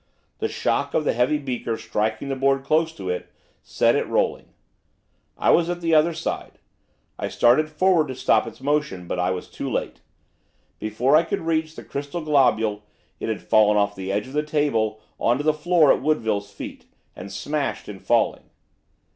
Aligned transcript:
The 0.39 0.47
shock 0.47 0.95
of 0.95 1.05
the 1.05 1.13
heavy 1.13 1.37
beaker 1.37 1.77
striking 1.77 2.29
the 2.29 2.35
board 2.35 2.63
close 2.63 2.91
to 2.93 3.07
it, 3.07 3.31
set 3.61 3.95
it 3.95 4.07
rolling. 4.07 4.45
I 5.37 5.51
was 5.51 5.69
at 5.69 5.79
the 5.79 5.93
other 5.93 6.11
side. 6.15 6.53
I 7.19 7.27
started 7.29 7.69
forward 7.69 8.07
to 8.07 8.15
stop 8.15 8.47
its 8.47 8.61
motion, 8.61 9.07
but 9.07 9.19
I 9.19 9.29
was 9.29 9.47
too 9.47 9.69
late. 9.71 10.01
Before 10.79 11.15
I 11.15 11.21
could 11.21 11.41
reach 11.41 11.75
the 11.75 11.83
crystal 11.83 12.21
globule, 12.21 12.81
it 13.19 13.29
had 13.29 13.43
fallen 13.43 13.77
off 13.77 13.95
the 13.95 14.11
edge 14.11 14.25
of 14.25 14.33
the 14.33 14.41
table 14.41 15.01
on 15.19 15.37
to 15.37 15.43
the 15.43 15.53
floor 15.53 15.93
at 15.93 16.01
Woodville's 16.01 16.51
feet, 16.51 16.85
and 17.15 17.31
smashed 17.31 17.87
in 17.87 17.99
falling. 17.99 18.49